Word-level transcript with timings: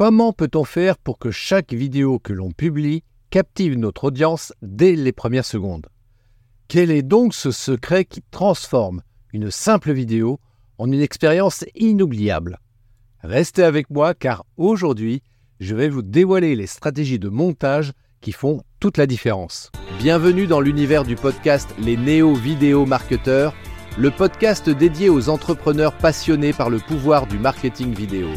Comment 0.00 0.32
peut-on 0.32 0.64
faire 0.64 0.96
pour 0.96 1.18
que 1.18 1.30
chaque 1.30 1.74
vidéo 1.74 2.18
que 2.18 2.32
l'on 2.32 2.52
publie 2.52 3.04
captive 3.28 3.76
notre 3.76 4.04
audience 4.04 4.54
dès 4.62 4.96
les 4.96 5.12
premières 5.12 5.44
secondes? 5.44 5.88
Quel 6.68 6.90
est 6.90 7.02
donc 7.02 7.34
ce 7.34 7.50
secret 7.50 8.06
qui 8.06 8.22
transforme 8.30 9.02
une 9.34 9.50
simple 9.50 9.92
vidéo 9.92 10.40
en 10.78 10.90
une 10.90 11.02
expérience 11.02 11.66
inoubliable? 11.74 12.60
Restez 13.22 13.62
avec 13.62 13.90
moi 13.90 14.14
car 14.14 14.46
aujourd'hui, 14.56 15.22
je 15.60 15.74
vais 15.74 15.90
vous 15.90 16.00
dévoiler 16.00 16.56
les 16.56 16.66
stratégies 16.66 17.18
de 17.18 17.28
montage 17.28 17.92
qui 18.22 18.32
font 18.32 18.62
toute 18.80 18.96
la 18.96 19.06
différence. 19.06 19.70
Bienvenue 19.98 20.46
dans 20.46 20.62
l'univers 20.62 21.04
du 21.04 21.14
podcast 21.14 21.68
Les 21.78 21.98
Néo-Vidéo 21.98 22.86
Marketeurs, 22.86 23.54
le 23.98 24.10
podcast 24.10 24.70
dédié 24.70 25.10
aux 25.10 25.28
entrepreneurs 25.28 25.94
passionnés 25.98 26.54
par 26.54 26.70
le 26.70 26.78
pouvoir 26.78 27.26
du 27.26 27.38
marketing 27.38 27.92
vidéo. 27.92 28.28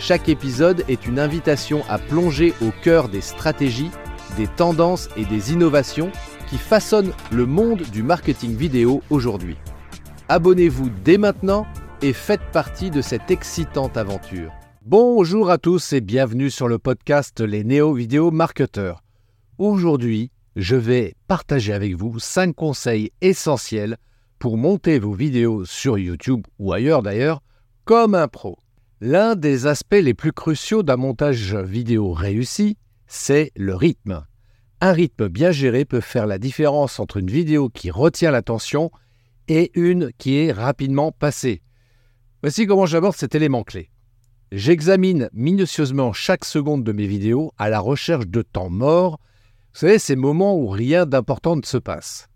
Chaque 0.00 0.28
épisode 0.28 0.84
est 0.88 1.06
une 1.06 1.18
invitation 1.18 1.82
à 1.88 1.98
plonger 1.98 2.54
au 2.62 2.70
cœur 2.84 3.08
des 3.08 3.20
stratégies, 3.20 3.90
des 4.36 4.46
tendances 4.46 5.08
et 5.16 5.24
des 5.24 5.52
innovations 5.52 6.12
qui 6.48 6.56
façonnent 6.56 7.12
le 7.32 7.46
monde 7.46 7.82
du 7.82 8.04
marketing 8.04 8.54
vidéo 8.54 9.02
aujourd'hui. 9.10 9.56
Abonnez-vous 10.28 10.88
dès 11.04 11.18
maintenant 11.18 11.66
et 12.00 12.12
faites 12.12 12.52
partie 12.52 12.90
de 12.90 13.02
cette 13.02 13.32
excitante 13.32 13.96
aventure. 13.96 14.52
Bonjour 14.86 15.50
à 15.50 15.58
tous 15.58 15.92
et 15.92 16.00
bienvenue 16.00 16.48
sur 16.48 16.68
le 16.68 16.78
podcast 16.78 17.40
Les 17.40 17.64
Néo 17.64 17.92
Vidéo 17.92 18.30
Marketeurs. 18.30 19.02
Aujourd'hui, 19.58 20.30
je 20.54 20.76
vais 20.76 21.16
partager 21.26 21.72
avec 21.72 21.96
vous 21.96 22.20
5 22.20 22.54
conseils 22.54 23.10
essentiels 23.20 23.96
pour 24.38 24.58
monter 24.58 25.00
vos 25.00 25.12
vidéos 25.12 25.64
sur 25.64 25.98
YouTube 25.98 26.46
ou 26.60 26.72
ailleurs 26.72 27.02
d'ailleurs 27.02 27.42
comme 27.84 28.14
un 28.14 28.28
pro. 28.28 28.58
L'un 29.00 29.36
des 29.36 29.66
aspects 29.66 29.94
les 29.94 30.14
plus 30.14 30.32
cruciaux 30.32 30.82
d'un 30.82 30.96
montage 30.96 31.54
vidéo 31.54 32.12
réussi, 32.12 32.76
c'est 33.06 33.52
le 33.54 33.76
rythme. 33.76 34.26
Un 34.80 34.90
rythme 34.90 35.28
bien 35.28 35.52
géré 35.52 35.84
peut 35.84 36.00
faire 36.00 36.26
la 36.26 36.38
différence 36.38 36.98
entre 36.98 37.18
une 37.18 37.30
vidéo 37.30 37.68
qui 37.68 37.92
retient 37.92 38.32
l'attention 38.32 38.90
et 39.46 39.70
une 39.74 40.10
qui 40.18 40.38
est 40.38 40.50
rapidement 40.50 41.12
passée. 41.12 41.62
Voici 42.42 42.66
comment 42.66 42.86
j'aborde 42.86 43.14
cet 43.14 43.36
élément 43.36 43.62
clé. 43.62 43.90
J'examine 44.50 45.30
minutieusement 45.32 46.12
chaque 46.12 46.44
seconde 46.44 46.82
de 46.82 46.92
mes 46.92 47.06
vidéos 47.06 47.52
à 47.56 47.68
la 47.68 47.78
recherche 47.78 48.26
de 48.26 48.42
temps 48.42 48.70
mort, 48.70 49.20
vous 49.74 49.80
savez, 49.80 50.00
ces 50.00 50.16
moments 50.16 50.56
où 50.56 50.66
rien 50.66 51.06
d'important 51.06 51.54
ne 51.54 51.64
se 51.64 51.78
passe. 51.78 52.26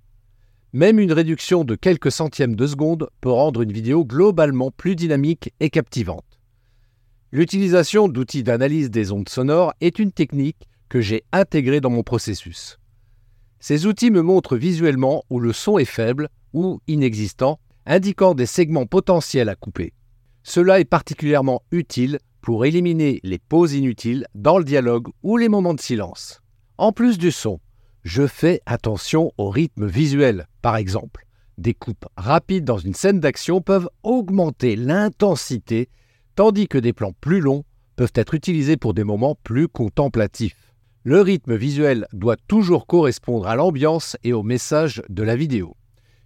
Même 0.73 1.01
une 1.01 1.13
réduction 1.13 1.65
de 1.65 1.75
quelques 1.75 2.13
centièmes 2.13 2.55
de 2.55 2.67
seconde 2.69 3.09
peut 3.21 3.33
rendre 3.33 3.63
une 3.63 3.73
vidéo 3.73 4.05
globalement 4.05 4.71
plus 4.71 4.95
dynamique 4.95 5.53
et 5.59 5.69
captivante. 5.69 6.32
L'utilisation 7.35 8.09
d'outils 8.09 8.43
d'analyse 8.43 8.91
des 8.91 9.11
ondes 9.11 9.31
sonores 9.31 9.73
est 9.81 9.99
une 9.99 10.13
technique 10.13 10.69
que 10.91 11.01
j'ai 11.01 11.25
intégrée 11.33 11.81
dans 11.81 11.89
mon 11.89 12.03
processus. 12.03 12.79
Ces 13.59 13.87
outils 13.87 14.11
me 14.11 14.21
montrent 14.21 14.59
visuellement 14.59 15.25
où 15.31 15.41
le 15.41 15.55
son 15.55 15.79
est 15.79 15.87
faible 15.87 16.29
ou 16.53 16.81
inexistant, 16.89 17.59
indiquant 17.87 18.35
des 18.35 18.45
segments 18.45 18.85
potentiels 18.85 19.49
à 19.49 19.55
couper. 19.55 19.95
Cela 20.43 20.79
est 20.79 20.85
particulièrement 20.85 21.63
utile 21.71 22.19
pour 22.43 22.67
éliminer 22.67 23.19
les 23.23 23.39
pauses 23.39 23.73
inutiles 23.73 24.27
dans 24.35 24.59
le 24.59 24.65
dialogue 24.65 25.09
ou 25.23 25.39
les 25.39 25.49
moments 25.49 25.73
de 25.73 25.81
silence. 25.81 26.43
En 26.77 26.93
plus 26.93 27.17
du 27.17 27.31
son, 27.31 27.61
je 28.05 28.27
fais 28.27 28.61
attention 28.67 29.33
au 29.39 29.49
rythme 29.49 29.87
visuel, 29.87 30.49
par 30.61 30.77
exemple. 30.77 31.25
Des 31.57 31.73
coupes 31.73 32.05
rapides 32.19 32.65
dans 32.65 32.79
une 32.79 32.95
scène 32.95 33.21
d'action 33.21 33.63
peuvent 33.63 33.89
augmenter 34.03 34.77
l'intensité 34.77 35.89
tandis 36.35 36.69
que 36.69 36.79
des 36.79 36.93
plans 36.93 37.13
plus 37.21 37.41
longs 37.41 37.65
peuvent 37.97 38.13
être 38.15 38.35
utilisés 38.35 38.77
pour 38.77 38.95
des 38.95 39.05
moments 39.05 39.37
plus 39.43 39.69
contemplatifs. 39.69 40.75
Le 41.05 41.21
rythme 41.21 41.57
visuel 41.57 42.07
doit 42.13 42.37
toujours 42.49 42.87
correspondre 42.87 43.49
à 43.49 43.57
l'ambiance 43.57 44.17
et 44.23 44.33
au 44.33 44.43
message 44.43 45.03
de 45.09 45.23
la 45.23 45.37
vidéo. 45.37 45.77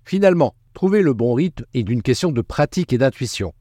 Finalement, 0.05 0.55
trouver 0.75 1.03
le 1.03 1.15
bon 1.15 1.35
rythme 1.35 1.65
est 1.75 1.83
d'une 1.83 2.03
question 2.03 2.31
de 2.31 2.43
pratique 2.43 2.93
et 2.93 2.99
d'intuition. 2.99 3.55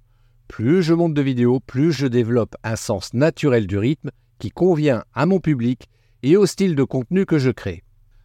Plus 0.47 0.83
je 0.83 0.93
monte 0.93 1.13
de 1.13 1.21
vidéos, 1.21 1.59
plus 1.59 1.91
je 1.91 2.05
développe 2.05 2.55
un 2.63 2.75
sens 2.75 3.13
naturel 3.13 3.65
du 3.65 3.77
rythme 3.77 4.11
qui 4.37 4.51
convient 4.51 5.03
à 5.13 5.25
mon 5.25 5.39
public 5.39 5.87
et 6.21 6.37
au 6.37 6.45
style 6.45 6.75
de 6.75 6.83
contenu 6.83 7.25
que 7.25 7.39
je 7.39 7.49
crée. 7.49 7.83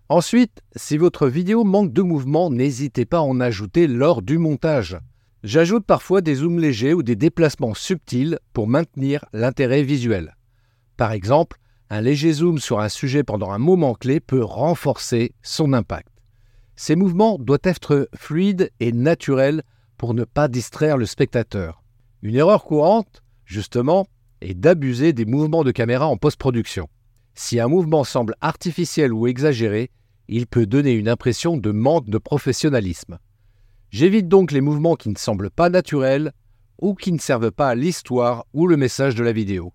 Ensuite, 0.08 0.60
si 0.74 0.96
votre 0.96 1.28
vidéo 1.28 1.62
manque 1.62 1.92
de 1.92 2.02
mouvement, 2.02 2.50
n'hésitez 2.50 3.04
pas 3.04 3.18
à 3.18 3.22
en 3.22 3.38
ajouter 3.38 3.86
lors 3.86 4.22
du 4.22 4.38
montage. 4.38 4.98
J'ajoute 5.42 5.86
parfois 5.86 6.20
des 6.20 6.34
zooms 6.34 6.58
légers 6.58 6.92
ou 6.92 7.02
des 7.02 7.16
déplacements 7.16 7.72
subtils 7.72 8.38
pour 8.52 8.68
maintenir 8.68 9.24
l'intérêt 9.32 9.82
visuel. 9.82 10.36
Par 10.98 11.12
exemple, 11.12 11.58
un 11.88 12.02
léger 12.02 12.32
zoom 12.32 12.58
sur 12.58 12.78
un 12.78 12.90
sujet 12.90 13.24
pendant 13.24 13.50
un 13.50 13.58
moment 13.58 13.94
clé 13.94 14.20
peut 14.20 14.44
renforcer 14.44 15.32
son 15.42 15.72
impact. 15.72 16.08
Ces 16.76 16.94
mouvements 16.94 17.38
doivent 17.38 17.60
être 17.64 18.08
fluides 18.14 18.70
et 18.80 18.92
naturels 18.92 19.62
pour 19.96 20.12
ne 20.12 20.24
pas 20.24 20.48
distraire 20.48 20.98
le 20.98 21.06
spectateur. 21.06 21.82
Une 22.22 22.36
erreur 22.36 22.64
courante, 22.64 23.22
justement, 23.44 24.06
est 24.42 24.54
d'abuser 24.54 25.12
des 25.14 25.24
mouvements 25.24 25.64
de 25.64 25.72
caméra 25.72 26.06
en 26.06 26.18
post-production. 26.18 26.88
Si 27.34 27.58
un 27.58 27.68
mouvement 27.68 28.04
semble 28.04 28.34
artificiel 28.42 29.12
ou 29.12 29.26
exagéré, 29.26 29.90
il 30.28 30.46
peut 30.46 30.66
donner 30.66 30.92
une 30.92 31.08
impression 31.08 31.56
de 31.56 31.70
manque 31.70 32.10
de 32.10 32.18
professionnalisme. 32.18 33.18
J'évite 33.90 34.28
donc 34.28 34.52
les 34.52 34.60
mouvements 34.60 34.94
qui 34.94 35.08
ne 35.08 35.18
semblent 35.18 35.50
pas 35.50 35.68
naturels 35.68 36.32
ou 36.80 36.94
qui 36.94 37.12
ne 37.12 37.18
servent 37.18 37.50
pas 37.50 37.68
à 37.68 37.74
l'histoire 37.74 38.46
ou 38.52 38.66
le 38.66 38.76
message 38.76 39.14
de 39.14 39.24
la 39.24 39.32
vidéo. 39.32 39.72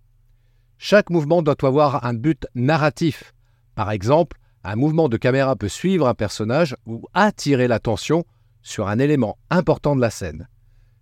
Chaque 0.78 1.10
mouvement 1.10 1.42
doit 1.42 1.56
avoir 1.64 2.06
un 2.06 2.14
but 2.14 2.48
narratif. 2.56 3.34
Par 3.76 3.92
exemple, 3.92 4.38
un 4.64 4.76
mouvement 4.76 5.10
de 5.10 5.18
caméra 5.18 5.56
peut 5.56 5.70
suivre 5.70 6.08
un 6.08 6.14
personnage 6.14 6.76
ou 6.86 7.04
attirer 7.14 7.68
l'attention 7.68 8.26
sur 8.62 8.88
un 8.88 9.00
élément 9.00 9.38
important 9.50 9.96
de 9.96 10.02
la 10.02 10.10
scène. 10.10 10.48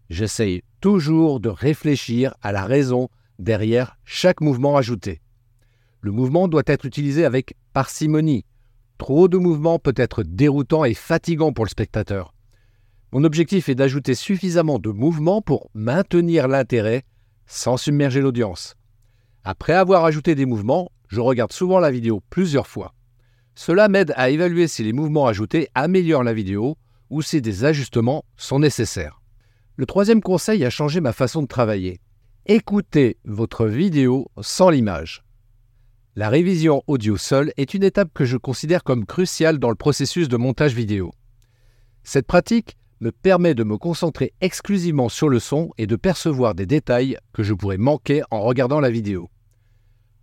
J'essaye 0.10 0.64
toujours 0.82 1.40
de 1.40 1.50
réfléchir 1.50 2.34
à 2.42 2.52
la 2.52 2.66
raison 2.66 3.10
derrière 3.40 3.98
chaque 4.04 4.42
mouvement 4.42 4.76
ajouté. 4.76 5.22
Le 6.02 6.12
mouvement 6.12 6.48
doit 6.48 6.64
être 6.66 6.86
utilisé 6.86 7.24
avec 7.24 7.56
parcimonie. 7.72 8.46
Trop 8.98 9.28
de 9.28 9.38
mouvements 9.38 9.80
peut 9.80 9.94
être 9.96 10.24
déroutant 10.24 10.84
et 10.84 10.94
fatigant 10.94 11.54
pour 11.54 11.64
le 11.64 11.70
spectateur. 11.70 12.33
Mon 13.14 13.24
objectif 13.26 13.70
est 13.70 13.76
d'ajouter 13.76 14.16
suffisamment 14.16 14.80
de 14.80 14.90
mouvements 14.90 15.44
pour 15.44 15.70
maintenir 15.76 16.48
l'intérêt 16.48 17.04
sans 17.46 17.78
submerger 17.78 18.22
l'audience. 18.22 18.74
Après 19.44 19.74
avoir 19.74 20.04
ajouté 20.04 20.34
des 20.34 20.48
mouvements, 20.48 20.92
je 21.10 21.20
regarde 21.20 21.54
souvent 21.54 21.80
la 21.80 21.92
vidéo 21.92 22.24
plusieurs 22.32 22.66
fois. 22.66 22.96
Cela 23.54 23.88
m'aide 23.88 24.16
à 24.16 24.32
évaluer 24.32 24.68
si 24.68 24.84
les 24.84 24.94
mouvements 24.94 25.28
ajoutés 25.28 25.68
améliorent 25.76 26.24
la 26.24 26.34
vidéo 26.34 26.76
ou 27.12 27.22
si 27.22 27.40
des 27.40 27.66
ajustements 27.66 28.26
sont 28.36 28.58
nécessaires. 28.58 29.22
Le 29.76 29.86
troisième 29.86 30.22
conseil 30.22 30.66
a 30.66 30.72
changé 30.72 31.00
ma 31.00 31.14
façon 31.14 31.44
de 31.44 31.48
travailler. 31.48 32.00
Écoutez 32.48 33.18
votre 33.26 33.68
vidéo 33.68 34.32
sans 34.42 34.72
l'image. 34.72 35.24
La 36.16 36.30
révision 36.30 36.82
audio 36.88 37.16
seule 37.18 37.54
est 37.58 37.76
une 37.76 37.84
étape 37.84 38.10
que 38.12 38.26
je 38.26 38.38
considère 38.38 38.84
comme 38.84 39.06
cruciale 39.06 39.60
dans 39.60 39.70
le 39.70 39.76
processus 39.76 40.30
de 40.30 40.38
montage 40.38 40.74
vidéo. 40.74 41.12
Cette 42.04 42.26
pratique 42.26 42.76
me 43.04 43.12
permet 43.12 43.54
de 43.54 43.66
me 43.66 43.78
concentrer 43.78 44.34
exclusivement 44.40 45.10
sur 45.10 45.28
le 45.28 45.40
son 45.40 45.72
et 45.78 45.88
de 45.88 45.98
percevoir 45.98 46.56
des 46.56 46.66
détails 46.66 47.18
que 47.34 47.44
je 47.44 47.54
pourrais 47.54 47.78
manquer 47.78 48.24
en 48.32 48.42
regardant 48.42 48.80
la 48.80 48.90
vidéo. 48.90 49.30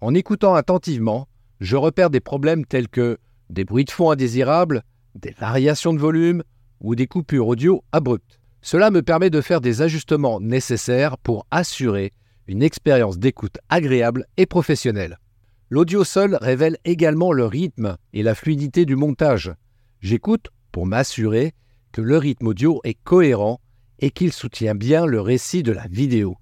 En 0.01 0.15
écoutant 0.15 0.55
attentivement, 0.55 1.29
je 1.61 1.77
repère 1.77 2.09
des 2.09 2.21
problèmes 2.21 2.65
tels 2.65 2.89
que 2.89 3.19
des 3.51 3.65
bruits 3.65 3.85
de 3.85 3.91
fond 3.91 4.11
indésirables, 4.11 4.83
des 5.15 5.33
variations 5.33 5.93
de 5.93 5.99
volume 5.99 6.43
ou 6.81 6.95
des 6.95 7.07
coupures 7.07 7.49
audio 7.49 7.85
abruptes. 7.93 8.41
Cela 8.63 8.91
me 8.91 9.03
permet 9.03 9.29
de 9.29 9.43
faire 9.43 9.61
des 9.61 9.83
ajustements 9.83 10.41
nécessaires 10.41 11.19
pour 11.19 11.47
assurer 11.51 12.15
une 12.47 12.63
expérience 12.63 13.19
d'écoute 13.19 13.59
agréable 13.69 14.25
et 14.39 14.47
professionnelle. 14.47 15.19
L'audio 15.69 16.03
seul 16.03 16.39
révèle 16.41 16.79
également 16.87 17.33
le 17.33 17.45
rythme 17.45 17.99
et 18.15 18.23
la 18.23 18.35
fluidité 18.35 18.87
du 18.87 18.97
montage. 18.97 19.53
J'écoute 20.01 20.49
pour 20.73 20.87
m'assurer 20.87 21.53
que 21.93 22.01
le 22.01 22.17
rythme 22.17 22.49
audio 22.49 22.81
est 22.85 22.99
cohérent 23.03 23.61
et 23.99 24.11
qu'il 24.11 24.33
soutient 24.33 24.75
bien 24.75 25.07
le 25.07 25.21
récit 25.21 25.63
de 25.63 25.73
la 25.73 25.87
vidéo. 25.89 26.37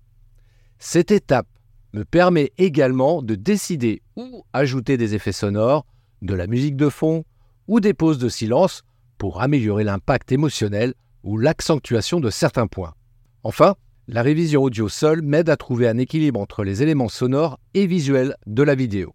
Cette 0.78 1.10
étape 1.10 1.48
me 1.92 2.04
permet 2.04 2.52
également 2.58 3.22
de 3.22 3.34
décider 3.34 4.02
où 4.16 4.44
ajouter 4.52 4.96
des 4.96 5.14
effets 5.14 5.32
sonores, 5.32 5.86
de 6.22 6.34
la 6.34 6.46
musique 6.46 6.76
de 6.76 6.88
fond 6.88 7.24
ou 7.66 7.80
des 7.80 7.94
pauses 7.94 8.18
de 8.18 8.28
silence 8.28 8.82
pour 9.16 9.42
améliorer 9.42 9.84
l'impact 9.84 10.32
émotionnel 10.32 10.94
ou 11.24 11.38
l'accentuation 11.38 12.20
de 12.20 12.30
certains 12.30 12.66
points. 12.66 12.94
Enfin, 13.42 13.74
la 14.06 14.22
révision 14.22 14.62
audio 14.62 14.88
seule 14.88 15.22
m'aide 15.22 15.50
à 15.50 15.56
trouver 15.56 15.88
un 15.88 15.98
équilibre 15.98 16.40
entre 16.40 16.64
les 16.64 16.82
éléments 16.82 17.08
sonores 17.08 17.58
et 17.74 17.86
visuels 17.86 18.36
de 18.46 18.62
la 18.62 18.74
vidéo. 18.74 19.14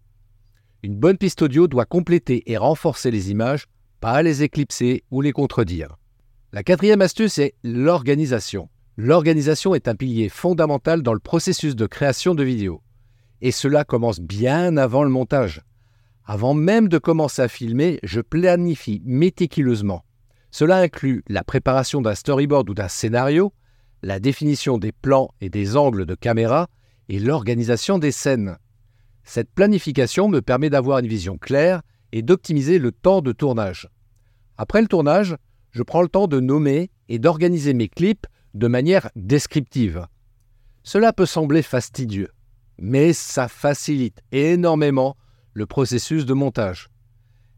Une 0.82 0.96
bonne 0.96 1.16
piste 1.16 1.42
audio 1.42 1.66
doit 1.66 1.86
compléter 1.86 2.50
et 2.50 2.56
renforcer 2.56 3.10
les 3.10 3.30
images, 3.30 3.66
pas 4.00 4.22
les 4.22 4.42
éclipser 4.42 5.02
ou 5.10 5.20
les 5.20 5.32
contredire. 5.32 5.96
La 6.54 6.62
quatrième 6.62 7.02
astuce 7.02 7.38
est 7.38 7.56
l'organisation. 7.64 8.68
L'organisation 8.96 9.74
est 9.74 9.88
un 9.88 9.96
pilier 9.96 10.28
fondamental 10.28 11.02
dans 11.02 11.12
le 11.12 11.18
processus 11.18 11.74
de 11.74 11.86
création 11.86 12.36
de 12.36 12.44
vidéos. 12.44 12.80
Et 13.40 13.50
cela 13.50 13.82
commence 13.82 14.20
bien 14.20 14.76
avant 14.76 15.02
le 15.02 15.10
montage. 15.10 15.62
Avant 16.24 16.54
même 16.54 16.88
de 16.88 16.98
commencer 16.98 17.42
à 17.42 17.48
filmer, 17.48 17.98
je 18.04 18.20
planifie 18.20 19.02
méticuleusement. 19.04 20.04
Cela 20.52 20.76
inclut 20.76 21.24
la 21.28 21.42
préparation 21.42 22.00
d'un 22.00 22.14
storyboard 22.14 22.70
ou 22.70 22.74
d'un 22.74 22.86
scénario, 22.86 23.52
la 24.04 24.20
définition 24.20 24.78
des 24.78 24.92
plans 24.92 25.34
et 25.40 25.50
des 25.50 25.76
angles 25.76 26.06
de 26.06 26.14
caméra 26.14 26.68
et 27.08 27.18
l'organisation 27.18 27.98
des 27.98 28.12
scènes. 28.12 28.58
Cette 29.24 29.50
planification 29.50 30.28
me 30.28 30.40
permet 30.40 30.70
d'avoir 30.70 31.00
une 31.00 31.08
vision 31.08 31.36
claire 31.36 31.82
et 32.12 32.22
d'optimiser 32.22 32.78
le 32.78 32.92
temps 32.92 33.22
de 33.22 33.32
tournage. 33.32 33.88
Après 34.56 34.82
le 34.82 34.86
tournage, 34.86 35.36
je 35.74 35.82
prends 35.82 36.02
le 36.02 36.08
temps 36.08 36.28
de 36.28 36.38
nommer 36.38 36.90
et 37.08 37.18
d'organiser 37.18 37.74
mes 37.74 37.88
clips 37.88 38.26
de 38.54 38.68
manière 38.68 39.10
descriptive. 39.16 40.06
Cela 40.84 41.12
peut 41.12 41.26
sembler 41.26 41.62
fastidieux, 41.62 42.30
mais 42.78 43.12
ça 43.12 43.48
facilite 43.48 44.22
énormément 44.30 45.16
le 45.52 45.66
processus 45.66 46.26
de 46.26 46.32
montage. 46.32 46.90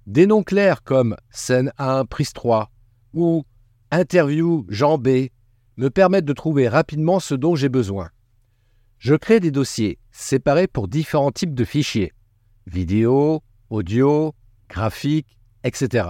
Des 0.06 0.26
noms 0.26 0.42
clairs 0.42 0.82
comme 0.82 1.14
scène 1.30 1.72
1, 1.76 2.06
prise 2.06 2.32
3 2.32 2.70
ou 3.12 3.44
interview 3.90 4.64
Jean 4.70 4.96
B 4.96 5.28
me 5.76 5.90
permettent 5.90 6.24
de 6.24 6.32
trouver 6.32 6.68
rapidement 6.68 7.20
ce 7.20 7.34
dont 7.34 7.54
j'ai 7.54 7.68
besoin. 7.68 8.08
Je 8.98 9.14
crée 9.14 9.40
des 9.40 9.50
dossiers 9.50 9.98
séparés 10.10 10.68
pour 10.68 10.88
différents 10.88 11.32
types 11.32 11.54
de 11.54 11.64
fichiers 11.64 12.14
vidéo, 12.66 13.42
audio, 13.68 14.34
graphique, 14.68 15.38
etc. 15.64 16.08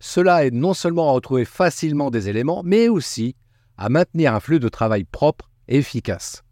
Cela 0.00 0.44
aide 0.44 0.54
non 0.54 0.74
seulement 0.74 1.08
à 1.08 1.12
retrouver 1.12 1.44
facilement 1.44 2.10
des 2.10 2.28
éléments, 2.28 2.62
mais 2.64 2.88
aussi 2.88 3.34
à 3.76 3.88
maintenir 3.88 4.34
un 4.34 4.40
flux 4.40 4.60
de 4.60 4.68
travail 4.68 5.04
propre 5.04 5.50
et 5.68 5.78
efficace. 5.78 6.42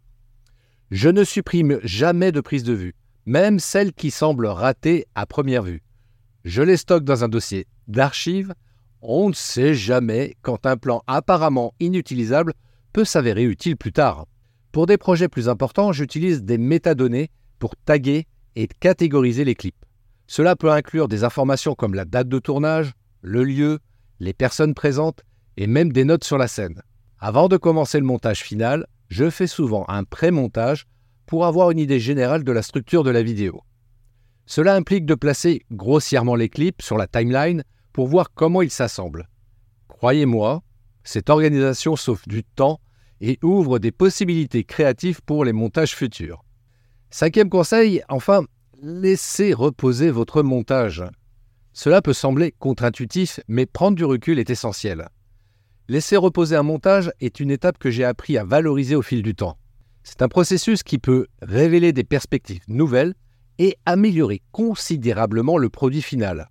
Je 0.91 1.09
ne 1.09 1.23
supprime 1.23 1.79
jamais 1.83 2.31
de 2.31 2.41
prise 2.41 2.63
de 2.63 2.73
vue, 2.73 2.95
même 3.25 3.59
celles 3.59 3.93
qui 3.93 4.11
semblent 4.11 4.47
ratées 4.47 5.05
à 5.15 5.25
première 5.25 5.63
vue. 5.63 5.83
Je 6.45 6.61
les 6.61 6.77
stocke 6.77 7.03
dans 7.03 7.23
un 7.25 7.27
dossier 7.27 7.67
d'archives. 7.87 8.53
On 9.01 9.29
ne 9.29 9.33
sait 9.33 9.73
jamais 9.73 10.35
quand 10.41 10.65
un 10.65 10.77
plan 10.77 11.03
apparemment 11.07 11.73
inutilisable 11.79 12.53
peut 12.93 13.05
s'avérer 13.05 13.43
utile 13.43 13.75
plus 13.75 13.91
tard. 13.91 14.25
Pour 14.71 14.85
des 14.85 14.97
projets 14.97 15.27
plus 15.27 15.49
importants, 15.49 15.91
j'utilise 15.91 16.43
des 16.43 16.57
métadonnées 16.57 17.29
pour 17.59 17.75
taguer 17.75 18.27
et 18.55 18.67
catégoriser 18.67 19.43
les 19.43 19.55
clips. 19.55 19.85
Cela 20.27 20.55
peut 20.55 20.71
inclure 20.71 21.07
des 21.07 21.23
informations 21.23 21.75
comme 21.75 21.95
la 21.95 22.05
date 22.05 22.29
de 22.29 22.39
tournage, 22.39 22.93
le 23.21 23.43
lieu, 23.43 23.79
les 24.19 24.33
personnes 24.33 24.73
présentes 24.73 25.23
et 25.57 25.67
même 25.67 25.91
des 25.91 26.05
notes 26.05 26.23
sur 26.23 26.37
la 26.37 26.47
scène. 26.47 26.81
Avant 27.19 27.47
de 27.47 27.57
commencer 27.57 27.99
le 27.99 28.05
montage 28.05 28.41
final, 28.41 28.85
je 29.09 29.29
fais 29.29 29.47
souvent 29.47 29.85
un 29.87 30.03
pré-montage 30.03 30.85
pour 31.25 31.45
avoir 31.45 31.71
une 31.71 31.79
idée 31.79 31.99
générale 31.99 32.43
de 32.43 32.51
la 32.51 32.61
structure 32.61 33.03
de 33.03 33.09
la 33.09 33.23
vidéo. 33.23 33.63
Cela 34.45 34.75
implique 34.75 35.05
de 35.05 35.15
placer 35.15 35.65
grossièrement 35.71 36.35
les 36.35 36.49
clips 36.49 36.81
sur 36.81 36.97
la 36.97 37.07
timeline 37.07 37.63
pour 37.91 38.07
voir 38.07 38.31
comment 38.33 38.61
ils 38.61 38.71
s'assemblent. 38.71 39.27
Croyez-moi, 39.87 40.61
cette 41.03 41.29
organisation 41.29 41.95
sauve 41.95 42.21
du 42.27 42.43
temps 42.43 42.79
et 43.19 43.39
ouvre 43.41 43.79
des 43.79 43.91
possibilités 43.91 44.63
créatives 44.63 45.21
pour 45.25 45.43
les 45.43 45.53
montages 45.53 45.95
futurs. 45.95 46.43
Cinquième 47.09 47.49
conseil, 47.49 48.03
enfin, 48.09 48.43
laissez 48.81 49.53
reposer 49.53 50.11
votre 50.11 50.43
montage. 50.43 51.03
Cela 51.77 52.01
peut 52.01 52.11
sembler 52.11 52.55
contre-intuitif, 52.57 53.39
mais 53.47 53.67
prendre 53.67 53.95
du 53.95 54.03
recul 54.03 54.39
est 54.39 54.49
essentiel. 54.49 55.09
Laisser 55.87 56.17
reposer 56.17 56.55
un 56.55 56.63
montage 56.63 57.11
est 57.21 57.39
une 57.39 57.51
étape 57.51 57.77
que 57.77 57.91
j'ai 57.91 58.03
appris 58.03 58.35
à 58.35 58.43
valoriser 58.43 58.95
au 58.95 59.03
fil 59.03 59.21
du 59.21 59.35
temps. 59.35 59.59
C'est 60.01 60.23
un 60.23 60.27
processus 60.27 60.81
qui 60.81 60.97
peut 60.97 61.27
révéler 61.43 61.93
des 61.93 62.03
perspectives 62.03 62.63
nouvelles 62.67 63.13
et 63.59 63.77
améliorer 63.85 64.41
considérablement 64.51 65.59
le 65.59 65.69
produit 65.69 66.01
final. 66.01 66.49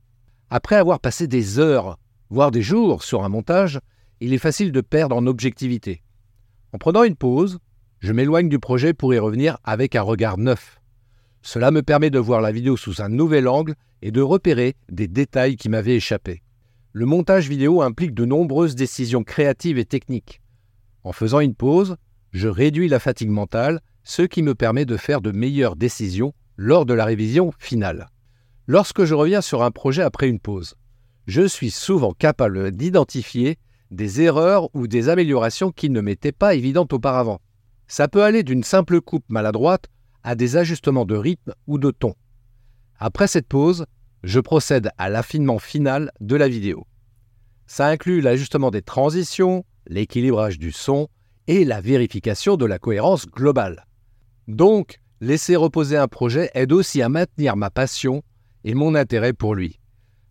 Après 0.49 0.77
avoir 0.77 1.01
passé 1.01 1.27
des 1.27 1.59
heures, 1.59 1.99
voire 2.31 2.53
des 2.53 2.63
jours 2.63 3.03
sur 3.03 3.25
un 3.25 3.29
montage, 3.29 3.81
il 4.21 4.33
est 4.33 4.39
facile 4.39 4.71
de 4.71 4.81
perdre 4.81 5.17
en 5.17 5.27
objectivité. 5.27 6.03
En 6.73 6.79
prenant 6.79 7.03
une 7.03 7.17
pause, 7.17 7.59
je 7.99 8.13
m'éloigne 8.13 8.49
du 8.49 8.61
projet 8.61 8.95
pour 8.95 9.13
y 9.13 9.19
revenir 9.19 9.59
avec 9.65 9.97
un 9.97 10.03
regard 10.03 10.39
neuf. 10.39 10.81
Cela 11.47 11.71
me 11.71 11.85
permet 11.85 12.11
de 12.11 12.19
voir 12.19 12.41
la 12.41 12.51
vidéo 12.51 12.77
sous 12.77 13.01
un 13.03 13.09
nouvel 13.09 13.47
angle 13.47 13.77
et 14.03 14.11
de 14.11 14.21
repérer 14.21 14.75
des 14.91 15.07
détails 15.07 15.55
qui 15.55 15.69
m'avaient 15.69 15.95
échappé. 15.95 16.43
Le 16.91 17.07
montage 17.07 17.49
vidéo 17.49 17.83
implique 17.83 18.15
de 18.15 18.25
nombreuses 18.25 18.75
décisions 18.75 19.23
créatives 19.23 19.79
et 19.79 19.85
techniques. 19.85 20.41
En 21.05 21.13
faisant 21.13 21.39
une 21.39 21.55
pause, 21.55 21.99
je 22.33 22.49
réduis 22.49 22.89
la 22.89 22.99
fatigue 22.99 23.31
mentale, 23.31 23.81
ce 24.03 24.23
qui 24.23 24.43
me 24.43 24.57
permet 24.57 24.87
de 24.87 24.97
faire 24.97 25.21
de 25.21 25.31
meilleures 25.31 25.77
décisions 25.77 26.33
lors 26.57 26.85
de 26.85 26.95
la 26.95 27.05
révision 27.05 27.53
finale. 27.61 28.09
Lorsque 28.67 29.05
je 29.05 29.15
reviens 29.15 29.41
sur 29.41 29.63
un 29.63 29.71
projet 29.71 30.03
après 30.03 30.29
une 30.29 30.41
pause, 30.41 30.75
je 31.29 31.47
suis 31.47 31.71
souvent 31.71 32.13
capable 32.13 32.73
d'identifier 32.73 33.57
des 33.93 34.21
erreurs 34.21 34.69
ou 34.75 34.89
des 34.89 35.09
améliorations 35.09 35.71
qui 35.71 35.91
ne 35.91 36.01
m'étaient 36.01 36.33
pas 36.33 36.57
évidentes 36.57 36.93
auparavant. 36.93 37.41
Ça 37.87 38.09
peut 38.09 38.25
aller 38.25 38.43
d'une 38.43 38.65
simple 38.65 39.01
coupe 39.01 39.27
maladroite 39.29 39.87
à 40.27 40.35
des 40.35 40.57
ajustements 40.57 41.05
de 41.05 41.15
rythme 41.17 41.55
ou 41.69 41.79
de 41.79 41.93
ton. 41.93 42.15
Après 42.99 43.29
cette 43.29 43.47
pause, 43.47 43.87
je 44.25 44.41
procède 44.41 44.91
à 44.99 45.09
l'affinement 45.09 45.61
final 45.61 46.11
de 46.21 46.35
la 46.35 46.49
vidéo. 46.49 46.85
Ça 47.69 47.87
inclut 47.87 48.21
l'ajustement 48.21 48.73
des 48.73 48.83
transitions, 48.83 49.65
l'équilibrage 49.87 50.59
du 50.59 50.73
son 50.73 51.07
et 51.47 51.65
la 51.65 51.81
vérification 51.81 52.57
de 52.57 52.67
la 52.67 52.81
cohérence 52.81 53.27
globale. 53.27 53.87
Donc, 54.49 55.01
laisser 55.21 55.55
reposer 55.55 55.97
un 55.97 56.09
projet 56.09 56.51
aide 56.55 56.73
aussi 56.73 57.03
à 57.03 57.09
maintenir 57.09 57.57
ma 57.57 57.71
passion 57.71 58.23
et 58.65 58.75
mon 58.75 58.97
intérêt 58.97 59.33
pour 59.33 59.55
lui. 59.55 59.79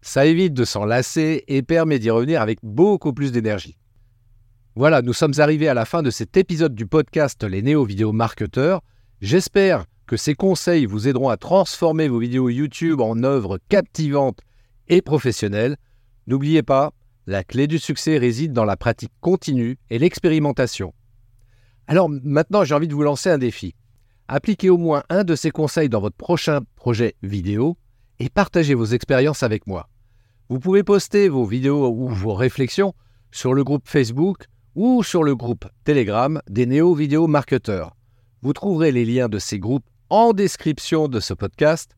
Ça 0.01 0.25
évite 0.25 0.53
de 0.53 0.65
s'en 0.65 0.83
lasser 0.83 1.45
et 1.47 1.62
permet 1.62 2.00
d'y 2.00 2.09
revenir 2.09 2.42
avec 2.42 2.59
beaucoup 2.63 3.13
plus 3.13 3.31
d'énergie. 3.31 3.77
Voilà, 4.75 5.01
nous 5.01 5.13
sommes 5.13 5.33
arrivés 5.38 5.69
à 5.69 5.74
la 5.74 5.86
fin 5.86 6.03
de 6.03 6.09
cet 6.09 6.36
épisode 6.36 6.75
du 6.75 6.86
podcast 6.86 7.42
Les 7.45 7.62
Néo-Vidéo 7.62 8.12
Marketeurs. 8.12 8.81
J'espère 9.21 9.85
que 10.07 10.17
ces 10.17 10.35
conseils 10.35 10.85
vous 10.85 11.07
aideront 11.07 11.29
à 11.29 11.38
transformer 11.38 12.07
vos 12.07 12.19
vidéos 12.19 12.50
YouTube 12.50 13.00
en 13.00 13.23
œuvres 13.23 13.59
captivantes 13.69 14.41
et 14.88 15.01
professionnelles. 15.01 15.77
N'oubliez 16.27 16.63
pas, 16.63 16.91
la 17.25 17.44
clé 17.44 17.67
du 17.67 17.79
succès 17.79 18.17
réside 18.17 18.53
dans 18.53 18.65
la 18.65 18.75
pratique 18.75 19.13
continue 19.21 19.77
et 19.89 20.00
l'expérimentation. 20.00 20.94
Alors 21.88 22.09
maintenant, 22.09 22.63
j'ai 22.63 22.75
envie 22.75 22.88
de 22.88 22.94
vous 22.94 23.03
lancer 23.03 23.29
un 23.29 23.38
défi. 23.38 23.73
Appliquez 24.27 24.69
au 24.69 24.77
moins 24.77 25.03
un 25.09 25.23
de 25.23 25.35
ces 25.35 25.51
conseils 25.51 25.89
dans 25.89 26.01
votre 26.01 26.18
prochain 26.18 26.61
projet 26.75 27.15
vidéo 27.23 27.77
et 28.19 28.30
partagez 28.30 28.73
vos 28.73 28.85
expériences 28.85 29.44
avec 29.44 29.66
moi. 29.66 29.87
Vous 30.49 30.59
pouvez 30.59 30.83
poster 30.83 31.30
vos 31.30 31.45
vidéos 31.45 31.90
ou 31.90 32.09
vos 32.09 32.33
réflexions 32.33 32.94
sur 33.31 33.54
le 33.54 33.63
groupe 33.63 33.87
Facebook 33.87 34.45
ou 34.75 35.04
sur 35.04 35.23
le 35.23 35.35
groupe 35.35 35.66
Telegram 35.83 36.42
des 36.49 36.66
néo-vidéo 36.66 37.28
marketeurs. 37.28 37.94
Vous 38.45 38.54
trouverez 38.54 38.92
les 38.92 39.06
liens 39.06 39.28
de 39.28 39.40
ces 39.40 39.57
groupes 39.57 39.90
en 40.11 40.31
description 40.31 41.07
de 41.07 41.19
ce 41.19 41.33
podcast 41.33 41.97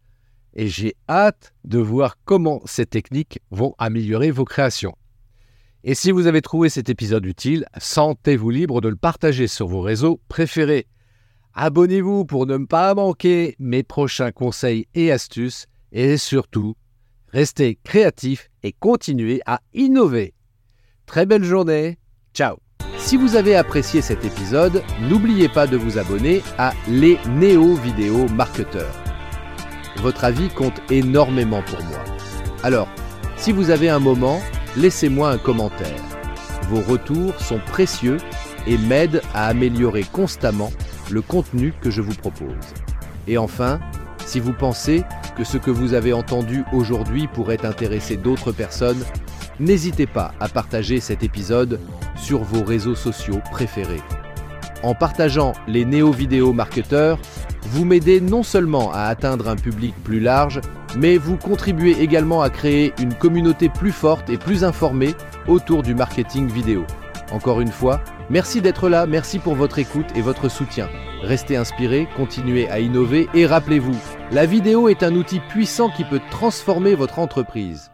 et 0.54 0.70
j'ai 0.70 0.96
hâte 1.10 1.54
de 1.66 1.78
voir 1.78 2.16
comment 2.24 2.62
ces 2.64 2.86
techniques 2.86 3.42
vont 3.52 3.76
améliorer 3.78 4.32
vos 4.32 4.46
créations. 4.46 4.96
Et 5.84 5.94
si 5.94 6.10
vous 6.10 6.26
avez 6.26 6.42
trouvé 6.42 6.70
cet 6.70 6.88
épisode 6.88 7.26
utile, 7.26 7.66
sentez-vous 7.78 8.50
libre 8.50 8.80
de 8.80 8.88
le 8.88 8.96
partager 8.96 9.48
sur 9.48 9.68
vos 9.68 9.82
réseaux 9.82 10.22
préférés. 10.30 10.88
Abonnez-vous 11.54 12.24
pour 12.24 12.46
ne 12.46 12.60
pas 12.60 12.96
manquer 12.96 13.58
mes 13.60 13.84
prochains 13.84 14.32
conseils 14.32 14.88
et 14.96 15.12
astuces 15.12 15.66
et 15.92 16.16
surtout, 16.16 16.78
restez 17.28 17.78
créatifs 17.84 18.50
et 18.64 18.72
continuez 18.72 19.42
à 19.46 19.60
innover. 19.74 20.34
Très 21.08 21.26
belle 21.26 21.44
journée, 21.44 21.98
ciao 22.34 22.56
si 23.08 23.16
vous 23.16 23.38
avez 23.38 23.56
apprécié 23.56 24.02
cet 24.02 24.26
épisode, 24.26 24.84
n'oubliez 25.00 25.48
pas 25.48 25.66
de 25.66 25.78
vous 25.78 25.98
abonner 25.98 26.44
à 26.58 26.74
Les 26.90 27.18
Néo 27.30 27.76
Vidéo 27.76 28.28
Marketeurs. 28.28 28.94
Votre 30.02 30.26
avis 30.26 30.50
compte 30.50 30.82
énormément 30.92 31.62
pour 31.62 31.82
moi. 31.86 32.04
Alors, 32.64 32.90
si 33.38 33.54
vous 33.54 33.70
avez 33.70 33.88
un 33.88 34.00
moment, 34.00 34.42
laissez-moi 34.76 35.30
un 35.30 35.38
commentaire. 35.38 36.04
Vos 36.64 36.82
retours 36.82 37.40
sont 37.40 37.62
précieux 37.66 38.18
et 38.68 38.78
m'aident 38.78 39.22
à 39.34 39.48
améliorer 39.48 40.04
constamment 40.04 40.74
le 41.10 41.22
contenu 41.22 41.74
que 41.82 41.90
je 41.90 42.02
vous 42.02 42.16
propose. 42.16 42.74
Et 43.26 43.38
enfin, 43.38 43.80
si 44.26 44.42
vous 44.42 44.52
pensez 44.52 45.06
que 45.38 45.46
ce 45.46 45.58
que 45.58 45.72
vous 45.72 45.94
avez 45.94 46.12
entendu 46.12 46.66
aujourd'hui 46.74 47.28
pourrait 47.28 47.66
intéresser 47.66 48.18
d'autres 48.18 48.52
personnes, 48.52 49.02
n'hésitez 49.62 50.08
pas 50.08 50.34
à 50.42 50.50
partager 50.50 51.00
cet 51.00 51.24
épisode 51.24 51.80
sur 52.18 52.44
vos 52.44 52.64
réseaux 52.64 52.96
sociaux 52.96 53.42
préférés. 53.52 54.02
En 54.84 54.94
partageant 54.94 55.54
les 55.68 55.86
néo-vidéo 55.86 56.54
marketeurs, 56.54 57.20
vous 57.64 57.86
m'aidez 57.86 58.22
non 58.22 58.44
seulement 58.44 58.92
à 58.92 59.04
atteindre 59.04 59.50
un 59.50 59.56
public 59.56 59.96
plus 60.04 60.20
large, 60.20 60.62
mais 60.98 61.18
vous 61.18 61.38
contribuez 61.38 62.02
également 62.02 62.42
à 62.42 62.50
créer 62.50 62.94
une 63.00 63.14
communauté 63.14 63.70
plus 63.70 63.92
forte 63.92 64.30
et 64.30 64.38
plus 64.38 64.64
informée 64.64 65.16
autour 65.48 65.84
du 65.84 65.96
marketing 65.96 66.48
vidéo. 66.48 66.86
Encore 67.32 67.60
une 67.60 67.72
fois, 67.72 68.02
Merci 68.30 68.62
d'être 68.62 68.90
là, 68.90 69.06
merci 69.06 69.40
pour 69.40 69.56
votre 69.56 69.80
écoute 69.80 70.08
et 70.14 70.22
votre 70.22 70.50
soutien. 70.50 70.90
Restez 71.22 71.56
inspirés, 71.56 72.10
continuez 72.18 72.70
à 72.70 72.82
innover 72.82 73.30
et 73.34 73.46
rappelez-vous, 73.46 73.98
la 74.32 74.46
vidéo 74.46 74.90
est 74.90 75.02
un 75.02 75.16
outil 75.16 75.40
puissant 75.40 75.90
qui 75.90 76.04
peut 76.04 76.22
transformer 76.30 76.94
votre 76.94 77.20
entreprise. 77.20 77.90